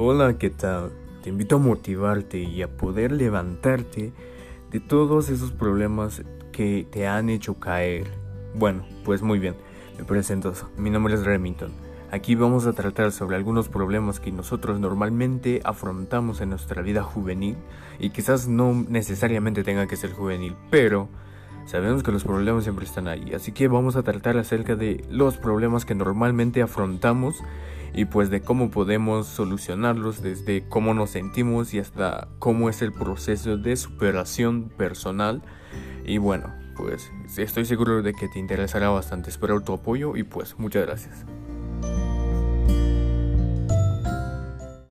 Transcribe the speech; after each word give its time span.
Hola, 0.00 0.38
¿qué 0.38 0.48
tal? 0.48 0.92
Te 1.24 1.30
invito 1.30 1.56
a 1.56 1.58
motivarte 1.58 2.38
y 2.38 2.62
a 2.62 2.68
poder 2.68 3.10
levantarte 3.10 4.12
de 4.70 4.78
todos 4.78 5.28
esos 5.28 5.50
problemas 5.50 6.22
que 6.52 6.86
te 6.88 7.08
han 7.08 7.28
hecho 7.28 7.54
caer. 7.54 8.06
Bueno, 8.54 8.86
pues 9.04 9.22
muy 9.22 9.40
bien, 9.40 9.56
me 9.98 10.04
presento. 10.04 10.52
Mi 10.76 10.90
nombre 10.90 11.14
es 11.14 11.24
Remington. 11.24 11.72
Aquí 12.12 12.36
vamos 12.36 12.64
a 12.66 12.74
tratar 12.74 13.10
sobre 13.10 13.34
algunos 13.34 13.68
problemas 13.68 14.20
que 14.20 14.30
nosotros 14.30 14.78
normalmente 14.78 15.62
afrontamos 15.64 16.40
en 16.40 16.50
nuestra 16.50 16.80
vida 16.80 17.02
juvenil 17.02 17.56
y 17.98 18.10
quizás 18.10 18.46
no 18.46 18.72
necesariamente 18.88 19.64
tenga 19.64 19.88
que 19.88 19.96
ser 19.96 20.12
juvenil, 20.12 20.54
pero 20.70 21.08
sabemos 21.66 22.04
que 22.04 22.12
los 22.12 22.22
problemas 22.22 22.62
siempre 22.62 22.84
están 22.84 23.08
ahí. 23.08 23.32
Así 23.34 23.50
que 23.50 23.66
vamos 23.66 23.96
a 23.96 24.04
tratar 24.04 24.36
acerca 24.36 24.76
de 24.76 25.04
los 25.10 25.38
problemas 25.38 25.84
que 25.84 25.96
normalmente 25.96 26.62
afrontamos 26.62 27.42
y 27.94 28.04
pues 28.06 28.30
de 28.30 28.40
cómo 28.40 28.70
podemos 28.70 29.26
solucionarlos 29.26 30.22
desde 30.22 30.68
cómo 30.68 30.94
nos 30.94 31.10
sentimos 31.10 31.74
y 31.74 31.78
hasta 31.78 32.28
cómo 32.38 32.68
es 32.68 32.82
el 32.82 32.92
proceso 32.92 33.56
de 33.56 33.76
superación 33.76 34.68
personal. 34.68 35.42
Y 36.04 36.18
bueno 36.18 36.52
pues 36.78 37.10
estoy 37.36 37.64
seguro 37.64 38.02
de 38.02 38.14
que 38.14 38.28
te 38.28 38.38
interesará 38.38 38.88
bastante. 38.88 39.30
Espero 39.30 39.60
tu 39.60 39.72
apoyo 39.72 40.16
y 40.16 40.22
pues 40.22 40.58
muchas 40.58 40.86
gracias 40.86 41.26